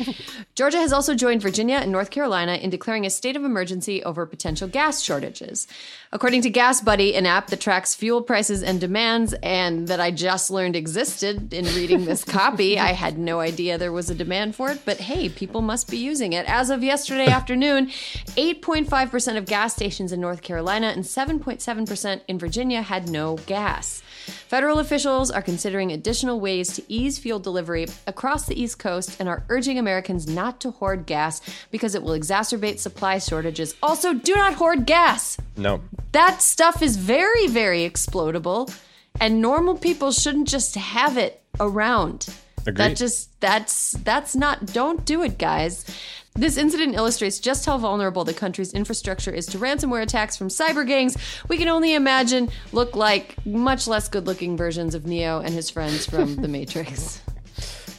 Georgia 0.54 0.78
has 0.78 0.92
also 0.92 1.16
joined 1.16 1.42
Virginia 1.42 1.78
and 1.78 1.90
North 1.90 2.10
Carolina 2.10 2.54
in 2.54 2.70
declaring 2.70 3.04
a 3.04 3.10
state 3.10 3.34
of 3.34 3.44
emergency 3.44 4.00
over 4.04 4.26
potential 4.26 4.68
gas 4.68 5.02
shortages. 5.02 5.66
According 6.12 6.42
to 6.42 6.50
Gas 6.50 6.80
Buddy, 6.80 7.16
an 7.16 7.26
app 7.26 7.48
that 7.48 7.60
tracks 7.60 7.96
fuel 7.96 8.22
prices 8.22 8.62
and 8.62 8.80
demands, 8.80 9.34
and 9.42 9.88
that 9.88 10.00
I 10.00 10.12
just 10.12 10.52
learned 10.52 10.76
existed 10.76 11.52
in 11.52 11.64
reading 11.64 12.04
this 12.04 12.24
copy, 12.38 12.78
I 12.78 12.92
had 12.92 13.18
no 13.18 13.40
idea 13.40 13.76
there 13.76 13.90
was 13.90 14.08
a 14.08 14.14
demand 14.14 14.54
for 14.54 14.70
it, 14.70 14.82
but 14.84 14.98
hey, 14.98 15.28
people 15.28 15.62
must 15.62 15.90
be 15.90 15.98
using 15.98 16.32
it. 16.32 16.46
As 16.48 16.70
of 16.70 16.84
yesterday 16.84 17.26
afternoon, 17.26 17.88
8.5% 18.36 19.36
of 19.36 19.46
gas 19.46 19.74
stations 19.74 20.12
in 20.12 20.20
North 20.20 20.42
Carolina 20.42 20.86
and 20.86 21.07
7.7% 21.08 22.20
in 22.28 22.38
Virginia 22.38 22.82
had 22.82 23.08
no 23.08 23.36
gas. 23.46 24.02
Federal 24.26 24.78
officials 24.78 25.30
are 25.30 25.42
considering 25.42 25.90
additional 25.90 26.40
ways 26.40 26.74
to 26.74 26.82
ease 26.88 27.18
fuel 27.18 27.38
delivery 27.38 27.86
across 28.06 28.46
the 28.46 28.60
East 28.60 28.78
Coast 28.78 29.16
and 29.18 29.28
are 29.28 29.44
urging 29.48 29.78
Americans 29.78 30.26
not 30.26 30.60
to 30.60 30.70
hoard 30.70 31.06
gas 31.06 31.40
because 31.70 31.94
it 31.94 32.02
will 32.02 32.18
exacerbate 32.18 32.78
supply 32.78 33.18
shortages. 33.18 33.74
Also, 33.82 34.12
do 34.14 34.34
not 34.34 34.54
hoard 34.54 34.86
gas. 34.86 35.38
No. 35.56 35.80
That 36.12 36.42
stuff 36.42 36.82
is 36.82 36.96
very, 36.96 37.46
very 37.46 37.88
explodable, 37.88 38.74
and 39.20 39.40
normal 39.40 39.76
people 39.76 40.12
shouldn't 40.12 40.48
just 40.48 40.74
have 40.74 41.16
it 41.16 41.42
around. 41.58 42.28
Agreed. 42.66 42.76
That 42.76 42.96
just 42.96 43.40
that's 43.40 43.92
that's 43.92 44.36
not 44.36 44.66
don't 44.66 45.04
do 45.04 45.22
it, 45.22 45.38
guys. 45.38 45.84
This 46.38 46.56
incident 46.56 46.94
illustrates 46.94 47.40
just 47.40 47.66
how 47.66 47.78
vulnerable 47.78 48.22
the 48.22 48.32
country's 48.32 48.72
infrastructure 48.72 49.32
is 49.32 49.44
to 49.46 49.58
ransomware 49.58 50.02
attacks 50.02 50.36
from 50.36 50.46
cyber 50.46 50.86
gangs. 50.86 51.16
We 51.48 51.58
can 51.58 51.66
only 51.66 51.94
imagine 51.94 52.48
look 52.70 52.94
like 52.94 53.44
much 53.44 53.88
less 53.88 54.08
good-looking 54.08 54.56
versions 54.56 54.94
of 54.94 55.04
Neo 55.04 55.40
and 55.40 55.52
his 55.52 55.68
friends 55.68 56.06
from 56.06 56.36
The 56.36 56.46
Matrix. 56.46 57.20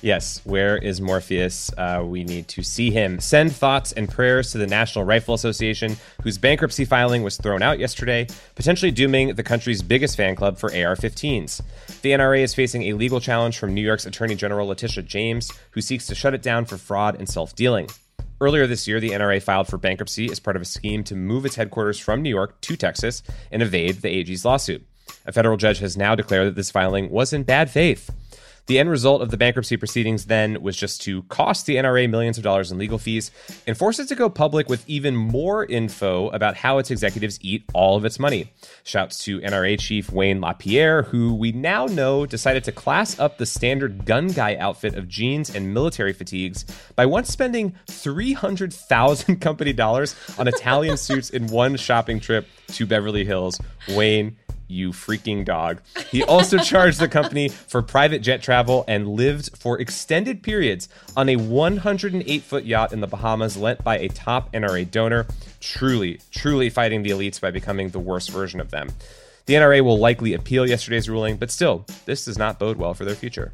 Yes, 0.02 0.40
where 0.46 0.78
is 0.78 1.02
Morpheus? 1.02 1.72
Uh, 1.78 2.04
we 2.06 2.24
need 2.24 2.48
to 2.48 2.64
see 2.64 2.90
him. 2.90 3.20
Send 3.20 3.54
thoughts 3.54 3.92
and 3.92 4.08
prayers 4.08 4.54
to 4.54 4.58
the 4.58 4.66
National 4.66 5.04
Rifle 5.04 5.34
Association, 5.34 5.98
whose 6.24 6.38
bankruptcy 6.38 6.86
filing 6.86 7.22
was 7.22 7.36
thrown 7.36 7.62
out 7.62 7.80
yesterday, 7.80 8.26
potentially 8.56 8.92
dooming 8.92 9.36
the 9.36 9.44
country's 9.44 9.82
biggest 9.82 10.16
fan 10.16 10.38
club 10.38 10.58
for 10.58 10.70
AR 10.70 10.96
15s. 10.96 11.62
The 12.02 12.12
NRA 12.12 12.44
is 12.44 12.54
facing 12.54 12.84
a 12.84 12.94
legal 12.94 13.20
challenge 13.20 13.58
from 13.58 13.74
New 13.74 13.82
York's 13.82 14.06
Attorney 14.06 14.36
General 14.36 14.70
Letitia 14.70 15.04
James, 15.04 15.52
who 15.72 15.82
seeks 15.82 16.08
to 16.08 16.16
shut 16.16 16.34
it 16.34 16.42
down 16.42 16.64
for 16.64 16.78
fraud 16.78 17.16
and 17.16 17.28
self 17.28 17.54
dealing. 17.54 17.90
Earlier 18.42 18.68
this 18.68 18.88
year, 18.88 19.02
the 19.02 19.10
NRA 19.10 19.42
filed 19.42 19.68
for 19.68 19.78
bankruptcy 19.78 20.32
as 20.32 20.40
part 20.40 20.56
of 20.56 20.62
a 20.62 20.66
scheme 20.66 21.04
to 21.06 21.16
move 21.16 21.46
its 21.46 21.56
headquarters 21.56 22.00
from 22.00 22.22
New 22.22 22.30
York 22.30 22.60
to 22.62 22.78
Texas 22.78 23.22
and 23.52 23.62
evade 23.62 24.02
the 24.02 24.10
AG's 24.10 24.46
lawsuit. 24.46 24.86
A 25.26 25.34
federal 25.34 25.58
judge 25.58 25.80
has 25.80 25.98
now 25.98 26.16
declared 26.16 26.48
that 26.48 26.56
this 26.56 26.72
filing 26.72 27.10
was 27.10 27.34
in 27.34 27.44
bad 27.44 27.70
faith. 27.70 28.10
The 28.70 28.78
end 28.78 28.92
result 28.92 29.24
of 29.24 29.32
the 29.32 29.38
bankruptcy 29.38 29.78
proceedings 29.78 30.26
then 30.26 30.62
was 30.62 30.78
just 30.78 31.02
to 31.02 31.24
cost 31.24 31.66
the 31.66 31.78
NRA 31.78 32.08
millions 32.08 32.38
of 32.38 32.44
dollars 32.44 32.72
in 32.72 32.78
legal 32.78 33.00
fees 33.00 33.32
and 33.66 33.76
force 33.76 33.98
it 33.98 34.08
to 34.10 34.16
go 34.16 34.30
public 34.30 34.70
with 34.70 34.88
even 34.88 35.16
more 35.16 35.66
info 35.66 36.30
about 36.30 36.56
how 36.56 36.78
its 36.78 36.92
executives 36.92 37.40
eat 37.42 37.64
all 37.74 37.98
of 37.98 38.06
its 38.06 38.20
money. 38.20 38.54
Shouts 38.84 39.24
to 39.24 39.40
NRA 39.40 39.80
chief 39.80 40.12
Wayne 40.12 40.40
LaPierre, 40.40 41.02
who 41.02 41.34
we 41.34 41.52
now 41.52 41.88
know 41.88 42.28
decided 42.28 42.64
to 42.66 42.72
class 42.72 43.18
up 43.18 43.40
the 43.40 43.46
standard 43.48 44.06
gun 44.06 44.28
guy 44.28 44.56
outfit 44.58 44.94
of 44.94 45.08
jeans 45.08 45.56
and 45.56 45.74
military 45.74 46.14
fatigues 46.14 46.64
by 46.96 47.08
once 47.08 47.30
spending 47.32 47.74
300,000 47.88 49.38
company 49.42 49.74
dollars 49.74 50.16
on 50.38 50.48
Italian 50.48 50.96
suits 50.96 51.32
in 51.32 51.48
one 51.48 51.76
shopping 51.76 52.20
trip 52.20 52.46
to 52.68 52.86
Beverly 52.86 53.26
Hills. 53.26 53.60
Wayne, 53.88 54.38
you 54.70 54.92
freaking 54.92 55.44
dog. 55.44 55.82
He 56.12 56.24
also 56.24 56.58
charged 56.64 57.00
the 57.00 57.08
company 57.08 57.50
for 57.50 57.82
private 57.82 58.20
jet 58.20 58.42
travel 58.42 58.86
and 58.88 59.08
lived 59.08 59.58
for 59.58 59.80
extended 59.80 60.44
periods 60.44 60.88
on 61.18 61.30
a 61.30 61.36
108 61.36 62.44
foot 62.44 62.66
yacht 62.66 62.94
in 62.94 63.02
the 63.02 63.08
Bahamas 63.08 63.58
lent 63.58 63.84
by 63.84 63.98
a 63.98 64.08
top 64.10 64.52
NRA 64.54 64.90
donor. 64.90 65.28
Truly, 65.60 66.22
truly 66.32 66.70
fighting 66.70 67.04
the 67.04 67.10
elites 67.10 67.42
by 67.42 67.52
becoming 67.52 67.90
the 67.90 68.00
worst 68.00 68.30
version 68.30 68.60
of 68.60 68.72
them. 68.72 68.90
The 69.46 69.56
NRA 69.56 69.82
will 69.82 69.98
likely 69.98 70.34
appeal 70.34 70.70
yesterday's 70.70 71.10
ruling, 71.10 71.38
but 71.38 71.50
still, 71.50 71.86
this 72.06 72.26
does 72.26 72.38
not 72.38 72.60
bode 72.60 72.78
well 72.78 72.94
for 72.94 73.04
their 73.04 73.16
future. 73.16 73.52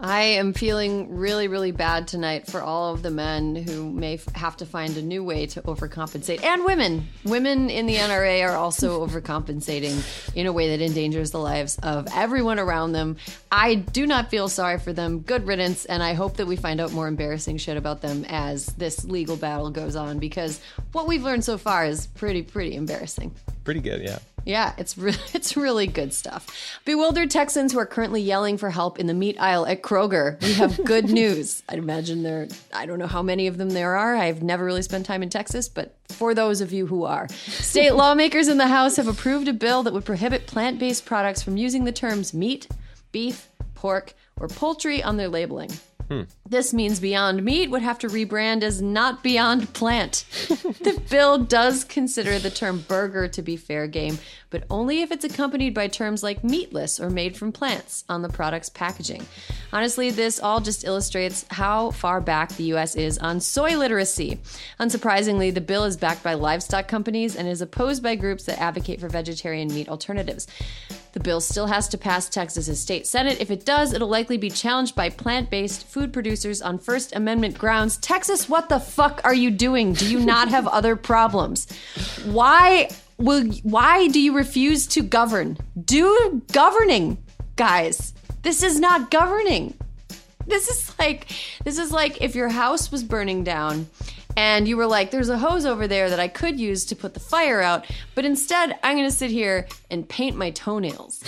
I 0.00 0.20
am 0.22 0.52
feeling 0.52 1.16
really, 1.16 1.48
really 1.48 1.72
bad 1.72 2.06
tonight 2.06 2.46
for 2.46 2.62
all 2.62 2.94
of 2.94 3.02
the 3.02 3.10
men 3.10 3.56
who 3.56 3.90
may 3.90 4.14
f- 4.14 4.32
have 4.36 4.56
to 4.58 4.66
find 4.66 4.96
a 4.96 5.02
new 5.02 5.24
way 5.24 5.46
to 5.46 5.62
overcompensate, 5.62 6.44
and 6.44 6.64
women. 6.64 7.08
Women 7.24 7.68
in 7.68 7.86
the 7.86 7.96
NRA 7.96 8.48
are 8.48 8.56
also 8.56 9.04
overcompensating 9.06 10.36
in 10.36 10.46
a 10.46 10.52
way 10.52 10.68
that 10.76 10.84
endangers 10.84 11.32
the 11.32 11.40
lives 11.40 11.78
of 11.82 12.06
everyone 12.14 12.60
around 12.60 12.92
them. 12.92 13.16
I 13.50 13.74
do 13.74 14.06
not 14.06 14.30
feel 14.30 14.48
sorry 14.48 14.78
for 14.78 14.92
them. 14.92 15.18
Good 15.18 15.48
riddance, 15.48 15.84
and 15.84 16.00
I 16.00 16.14
hope 16.14 16.36
that 16.36 16.46
we 16.46 16.54
find 16.54 16.80
out 16.80 16.92
more 16.92 17.08
embarrassing 17.08 17.56
shit 17.56 17.76
about 17.76 18.00
them 18.00 18.24
as 18.28 18.66
this 18.66 19.04
legal 19.04 19.36
battle 19.36 19.70
goes 19.70 19.96
on, 19.96 20.20
because 20.20 20.60
what 20.92 21.08
we've 21.08 21.24
learned 21.24 21.44
so 21.44 21.58
far 21.58 21.84
is 21.84 22.06
pretty, 22.06 22.42
pretty 22.42 22.76
embarrassing. 22.76 23.34
Pretty 23.64 23.80
good, 23.80 24.02
yeah. 24.02 24.20
Yeah, 24.44 24.72
it's 24.78 24.96
re- 24.96 25.14
it's 25.34 25.56
really 25.56 25.86
good 25.86 26.12
stuff. 26.14 26.46
Bewildered 26.84 27.30
Texans 27.30 27.72
who 27.72 27.78
are 27.78 27.86
currently 27.86 28.20
yelling 28.22 28.56
for 28.58 28.70
help 28.70 28.98
in 28.98 29.06
the 29.06 29.14
meat 29.14 29.36
aisle 29.38 29.66
at 29.66 29.82
Kroger. 29.82 30.40
We 30.42 30.54
have 30.54 30.82
good 30.84 31.10
news. 31.10 31.62
I'd 31.68 31.78
imagine 31.78 32.22
there 32.22 32.48
I 32.72 32.86
don't 32.86 32.98
know 32.98 33.06
how 33.06 33.22
many 33.22 33.46
of 33.46 33.58
them 33.58 33.70
there 33.70 33.96
are. 33.96 34.16
I've 34.16 34.42
never 34.42 34.64
really 34.64 34.82
spent 34.82 35.06
time 35.06 35.22
in 35.22 35.30
Texas, 35.30 35.68
but 35.68 35.94
for 36.08 36.34
those 36.34 36.60
of 36.60 36.72
you 36.72 36.86
who 36.86 37.04
are, 37.04 37.28
state 37.28 37.90
lawmakers 37.94 38.48
in 38.48 38.58
the 38.58 38.68
House 38.68 38.96
have 38.96 39.08
approved 39.08 39.48
a 39.48 39.52
bill 39.52 39.82
that 39.82 39.92
would 39.92 40.04
prohibit 40.04 40.46
plant-based 40.46 41.04
products 41.04 41.42
from 41.42 41.56
using 41.56 41.84
the 41.84 41.92
terms 41.92 42.32
meat, 42.32 42.68
beef, 43.12 43.48
pork, 43.74 44.14
or 44.40 44.48
poultry 44.48 45.02
on 45.02 45.16
their 45.16 45.28
labeling. 45.28 45.70
Hmm. 46.08 46.22
This 46.48 46.72
means 46.72 47.00
Beyond 47.00 47.44
Meat 47.44 47.70
would 47.70 47.82
have 47.82 47.98
to 47.98 48.08
rebrand 48.08 48.62
as 48.62 48.80
Not 48.80 49.22
Beyond 49.22 49.74
Plant. 49.74 50.24
the 50.48 51.02
bill 51.10 51.36
does 51.36 51.84
consider 51.84 52.38
the 52.38 52.48
term 52.48 52.84
burger 52.88 53.28
to 53.28 53.42
be 53.42 53.58
fair 53.58 53.86
game, 53.86 54.18
but 54.48 54.64
only 54.70 55.02
if 55.02 55.12
it's 55.12 55.26
accompanied 55.26 55.74
by 55.74 55.86
terms 55.86 56.22
like 56.22 56.42
meatless 56.42 56.98
or 56.98 57.10
made 57.10 57.36
from 57.36 57.52
plants 57.52 58.04
on 58.08 58.22
the 58.22 58.30
product's 58.30 58.70
packaging. 58.70 59.26
Honestly, 59.70 60.10
this 60.10 60.40
all 60.40 60.60
just 60.60 60.84
illustrates 60.84 61.44
how 61.50 61.90
far 61.90 62.22
back 62.22 62.52
the 62.52 62.72
US 62.74 62.96
is 62.96 63.18
on 63.18 63.38
soy 63.38 63.76
literacy. 63.76 64.40
Unsurprisingly, 64.80 65.52
the 65.52 65.60
bill 65.60 65.84
is 65.84 65.98
backed 65.98 66.22
by 66.22 66.32
livestock 66.32 66.88
companies 66.88 67.36
and 67.36 67.46
is 67.46 67.60
opposed 67.60 68.02
by 68.02 68.14
groups 68.14 68.44
that 68.44 68.58
advocate 68.58 68.98
for 68.98 69.10
vegetarian 69.10 69.68
meat 69.68 69.90
alternatives. 69.90 70.46
The 71.18 71.24
bill 71.24 71.40
still 71.40 71.66
has 71.66 71.88
to 71.88 71.98
pass 71.98 72.28
Texas's 72.28 72.80
state 72.80 73.04
senate. 73.04 73.40
If 73.40 73.50
it 73.50 73.64
does, 73.64 73.92
it'll 73.92 74.06
likely 74.06 74.36
be 74.36 74.50
challenged 74.50 74.94
by 74.94 75.10
plant-based 75.10 75.84
food 75.84 76.12
producers 76.12 76.62
on 76.62 76.78
First 76.78 77.12
Amendment 77.12 77.58
grounds. 77.58 77.96
Texas, 77.96 78.48
what 78.48 78.68
the 78.68 78.78
fuck 78.78 79.20
are 79.24 79.34
you 79.34 79.50
doing? 79.50 79.94
Do 79.94 80.08
you 80.08 80.20
not 80.20 80.46
have 80.46 80.68
other 80.68 80.94
problems? 80.94 81.66
Why 82.24 82.88
will 83.16 83.46
why 83.64 84.06
do 84.06 84.20
you 84.20 84.32
refuse 84.32 84.86
to 84.86 85.02
govern? 85.02 85.58
Do 85.84 86.40
governing, 86.52 87.18
guys. 87.56 88.14
This 88.42 88.62
is 88.62 88.78
not 88.78 89.10
governing. 89.10 89.74
This 90.46 90.68
is 90.68 90.96
like 91.00 91.32
this 91.64 91.78
is 91.78 91.90
like 91.90 92.22
if 92.22 92.36
your 92.36 92.50
house 92.50 92.92
was 92.92 93.02
burning 93.02 93.42
down 93.42 93.88
and 94.38 94.68
you 94.68 94.76
were 94.76 94.86
like, 94.86 95.10
there's 95.10 95.30
a 95.30 95.36
hose 95.36 95.66
over 95.66 95.88
there 95.88 96.08
that 96.10 96.20
I 96.20 96.28
could 96.28 96.60
use 96.60 96.84
to 96.86 96.96
put 96.96 97.12
the 97.12 97.18
fire 97.18 97.60
out, 97.60 97.84
but 98.14 98.24
instead 98.24 98.78
I'm 98.84 98.96
gonna 98.96 99.10
sit 99.10 99.32
here 99.32 99.66
and 99.90 100.08
paint 100.08 100.36
my 100.36 100.50
toenails. 100.50 101.20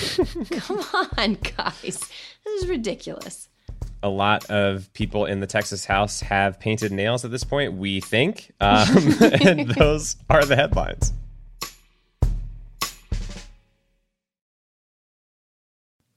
Come 0.50 0.78
on, 1.18 1.34
guys. 1.34 1.82
This 1.82 2.62
is 2.62 2.68
ridiculous. 2.68 3.48
A 4.04 4.08
lot 4.08 4.48
of 4.48 4.92
people 4.92 5.26
in 5.26 5.40
the 5.40 5.48
Texas 5.48 5.84
House 5.84 6.20
have 6.20 6.60
painted 6.60 6.92
nails 6.92 7.24
at 7.24 7.32
this 7.32 7.42
point, 7.42 7.72
we 7.74 8.00
think. 8.00 8.52
Um, 8.60 8.86
and 9.42 9.68
those 9.70 10.14
are 10.28 10.44
the 10.44 10.54
headlines. 10.54 11.12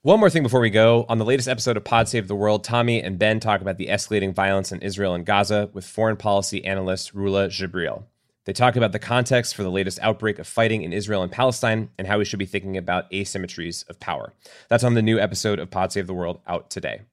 One 0.04 0.20
more 0.20 0.30
thing 0.30 0.44
before 0.44 0.60
we 0.60 0.70
go. 0.70 1.06
On 1.08 1.18
the 1.18 1.24
latest 1.24 1.48
episode 1.48 1.78
of 1.78 1.86
Pod 1.86 2.10
Save 2.10 2.28
the 2.28 2.36
World, 2.36 2.66
Tommy 2.66 3.02
and 3.02 3.18
Ben 3.18 3.40
talk 3.40 3.62
about 3.62 3.78
the 3.78 3.88
escalating 3.88 4.34
violence 4.34 4.74
in 4.74 4.82
Israel 4.82 5.14
and 5.14 5.26
Gaza 5.26 5.70
with 5.72 5.86
foreign 5.86 6.18
policy 6.18 6.66
analyst 6.66 7.16
Rula 7.16 7.48
Jebreal. 7.48 8.04
They 8.44 8.52
talk 8.52 8.76
about 8.76 8.92
the 8.92 9.00
context 9.00 9.56
for 9.56 9.64
the 9.64 9.72
latest 9.72 10.00
outbreak 10.02 10.40
of 10.40 10.46
fighting 10.46 10.84
in 10.84 10.92
Israel 10.92 11.24
and 11.24 11.32
Palestine 11.32 11.90
and 11.98 12.06
how 12.06 12.18
we 12.18 12.26
should 12.26 12.38
be 12.38 12.46
thinking 12.46 12.76
about 12.76 13.10
asymmetries 13.12 13.90
of 13.90 13.98
power. 14.02 14.34
That's 14.68 14.84
on 14.84 14.96
the 14.96 15.02
new 15.02 15.20
episode 15.20 15.58
of 15.58 15.72
Pod 15.72 15.94
Save 15.94 16.08
the 16.08 16.14
World 16.14 16.42
out 16.48 16.70
today. 16.70 17.04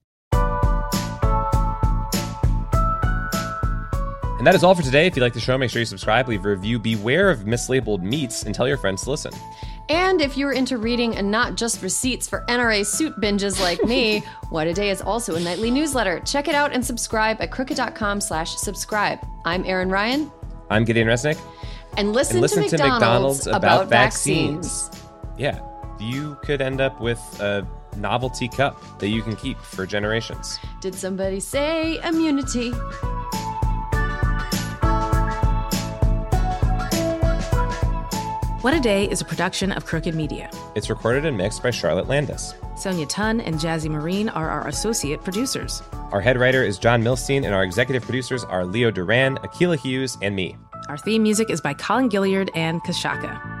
And 4.41 4.45
that 4.45 4.55
is 4.55 4.65
all 4.65 4.75
for 4.75 4.81
today. 4.81 5.07
If 5.07 5.15
you 5.15 5.21
like 5.21 5.33
the 5.33 5.39
show, 5.39 5.57
make 5.57 5.69
sure 5.69 5.79
you 5.79 5.85
subscribe, 5.85 6.27
leave 6.27 6.43
a 6.43 6.49
review, 6.49 6.77
beware 6.77 7.29
of 7.29 7.45
mislabeled 7.45 8.01
meats, 8.01 8.43
and 8.43 8.53
tell 8.53 8.67
your 8.67 8.75
friends 8.75 9.03
to 9.03 9.11
listen. 9.11 9.31
And 9.89 10.21
if 10.21 10.37
you're 10.37 10.53
into 10.53 10.77
reading 10.77 11.15
and 11.17 11.29
not 11.29 11.55
just 11.55 11.81
receipts 11.81 12.27
for 12.27 12.45
NRA 12.47 12.85
suit 12.85 13.19
binges 13.19 13.59
like 13.61 13.83
me, 13.83 14.23
What 14.49 14.67
a 14.67 14.73
Day 14.73 14.89
is 14.89 15.01
also 15.01 15.35
a 15.35 15.39
nightly 15.39 15.71
newsletter. 15.71 16.19
Check 16.21 16.47
it 16.47 16.55
out 16.55 16.73
and 16.73 16.85
subscribe 16.85 17.41
at 17.41 17.51
crooked.com 17.51 18.19
slash 18.21 18.55
subscribe. 18.55 19.19
I'm 19.45 19.65
Erin 19.65 19.89
Ryan. 19.89 20.29
I'm 20.69 20.83
Gideon 20.83 21.07
Resnick. 21.07 21.39
And 21.97 22.13
listen, 22.13 22.37
And 22.37 22.41
listen 22.41 22.63
to, 22.63 22.69
to 22.69 22.77
McDonald's, 22.77 23.45
McDonald's 23.45 23.47
about 23.47 23.63
about, 23.63 23.89
vaccines. 23.89 24.87
vaccines. 24.89 25.07
Yeah, 25.37 25.59
you 25.99 26.37
could 26.43 26.61
end 26.61 26.79
up 26.81 26.99
with 27.01 27.19
a 27.41 27.65
novelty 27.97 28.47
cup 28.47 28.81
that 28.99 29.09
you 29.09 29.21
can 29.21 29.35
keep 29.35 29.57
for 29.57 29.85
generations. 29.85 30.57
Did 30.81 30.95
somebody 30.95 31.39
say 31.39 31.99
immunity? 32.05 32.71
What 38.61 38.75
a 38.75 38.79
Day 38.79 39.09
is 39.09 39.21
a 39.21 39.25
production 39.25 39.71
of 39.71 39.87
Crooked 39.87 40.13
Media. 40.13 40.47
It's 40.75 40.87
recorded 40.87 41.25
and 41.25 41.35
mixed 41.35 41.63
by 41.63 41.71
Charlotte 41.71 42.07
Landes. 42.07 42.53
Sonia 42.77 43.07
Tun 43.07 43.41
and 43.41 43.55
Jazzy 43.55 43.89
Marine 43.89 44.29
are 44.29 44.51
our 44.51 44.67
associate 44.67 45.23
producers. 45.23 45.81
Our 46.11 46.21
head 46.21 46.37
writer 46.37 46.61
is 46.61 46.77
John 46.77 47.01
Milstein, 47.01 47.43
and 47.43 47.55
our 47.55 47.63
executive 47.63 48.03
producers 48.03 48.43
are 48.43 48.63
Leo 48.63 48.91
Duran, 48.91 49.37
Akilah 49.37 49.79
Hughes, 49.79 50.15
and 50.21 50.35
me. 50.35 50.55
Our 50.89 50.97
theme 50.99 51.23
music 51.23 51.49
is 51.49 51.59
by 51.59 51.73
Colin 51.73 52.07
Gilliard 52.07 52.51
and 52.53 52.83
Kashaka. 52.83 53.60